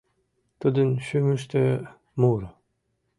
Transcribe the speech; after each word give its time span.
Тудын 0.59 0.89
шӱмыштӧ— 1.05 1.63
муро 2.19 2.49